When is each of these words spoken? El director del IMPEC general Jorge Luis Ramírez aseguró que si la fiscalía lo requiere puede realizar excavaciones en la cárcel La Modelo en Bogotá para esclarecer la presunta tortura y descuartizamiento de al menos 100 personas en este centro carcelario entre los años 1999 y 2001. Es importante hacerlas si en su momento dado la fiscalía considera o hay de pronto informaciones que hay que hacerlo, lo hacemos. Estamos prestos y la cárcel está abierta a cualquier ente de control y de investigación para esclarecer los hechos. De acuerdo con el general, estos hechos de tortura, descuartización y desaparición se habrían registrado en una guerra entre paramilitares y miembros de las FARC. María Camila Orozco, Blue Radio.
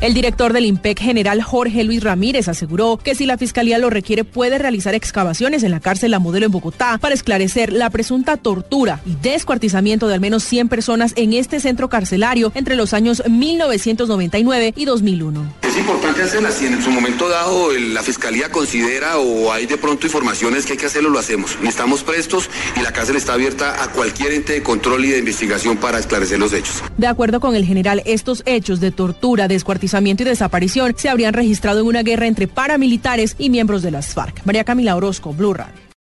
El 0.00 0.12
director 0.12 0.52
del 0.52 0.66
IMPEC 0.66 0.98
general 0.98 1.42
Jorge 1.42 1.82
Luis 1.82 2.02
Ramírez 2.02 2.48
aseguró 2.48 2.98
que 2.98 3.14
si 3.14 3.24
la 3.24 3.38
fiscalía 3.38 3.78
lo 3.78 3.88
requiere 3.88 4.24
puede 4.24 4.58
realizar 4.58 4.94
excavaciones 4.94 5.62
en 5.62 5.70
la 5.70 5.80
cárcel 5.80 6.10
La 6.10 6.18
Modelo 6.18 6.44
en 6.46 6.52
Bogotá 6.52 6.98
para 6.98 7.14
esclarecer 7.14 7.72
la 7.72 7.88
presunta 7.88 8.36
tortura 8.36 9.00
y 9.06 9.14
descuartizamiento 9.14 10.06
de 10.06 10.14
al 10.14 10.20
menos 10.20 10.44
100 10.44 10.68
personas 10.68 11.14
en 11.16 11.32
este 11.32 11.60
centro 11.60 11.88
carcelario 11.88 12.52
entre 12.54 12.76
los 12.76 12.92
años 12.92 13.22
1999 13.26 14.74
y 14.76 14.84
2001. 14.84 15.65
Es 15.76 15.80
importante 15.80 16.22
hacerlas 16.22 16.54
si 16.54 16.64
en 16.64 16.80
su 16.80 16.90
momento 16.90 17.28
dado 17.28 17.70
la 17.70 18.02
fiscalía 18.02 18.50
considera 18.50 19.18
o 19.18 19.52
hay 19.52 19.66
de 19.66 19.76
pronto 19.76 20.06
informaciones 20.06 20.64
que 20.64 20.72
hay 20.72 20.78
que 20.78 20.86
hacerlo, 20.86 21.10
lo 21.10 21.18
hacemos. 21.18 21.58
Estamos 21.64 22.02
prestos 22.02 22.48
y 22.76 22.80
la 22.80 22.94
cárcel 22.94 23.16
está 23.16 23.34
abierta 23.34 23.84
a 23.84 23.88
cualquier 23.92 24.32
ente 24.32 24.54
de 24.54 24.62
control 24.62 25.04
y 25.04 25.10
de 25.10 25.18
investigación 25.18 25.76
para 25.76 25.98
esclarecer 25.98 26.38
los 26.38 26.54
hechos. 26.54 26.82
De 26.96 27.06
acuerdo 27.06 27.40
con 27.40 27.54
el 27.54 27.66
general, 27.66 28.00
estos 28.06 28.42
hechos 28.46 28.80
de 28.80 28.90
tortura, 28.90 29.48
descuartización 29.48 30.16
y 30.18 30.24
desaparición 30.24 30.94
se 30.96 31.10
habrían 31.10 31.34
registrado 31.34 31.80
en 31.80 31.88
una 31.88 32.02
guerra 32.02 32.26
entre 32.26 32.48
paramilitares 32.48 33.36
y 33.38 33.50
miembros 33.50 33.82
de 33.82 33.90
las 33.90 34.14
FARC. 34.14 34.46
María 34.46 34.64
Camila 34.64 34.96
Orozco, 34.96 35.34
Blue 35.34 35.52
Radio. 35.52 35.85